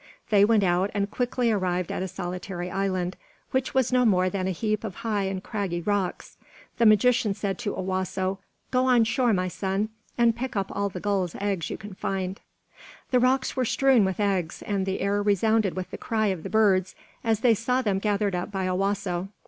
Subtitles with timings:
[0.31, 3.15] They went out and quickly arrived at a solitary island,
[3.51, 6.37] which was no more than a heap of high and craggy rocks.
[6.79, 8.39] The magician said to Owasso,
[8.71, 12.41] "Go on shore, my son, and pick up all the gulls' eggs you can find."
[13.11, 16.49] The rocks were strewn with eggs, and the air resounded with the cry of the
[16.49, 19.27] birds as they saw them gathered up by Owasso.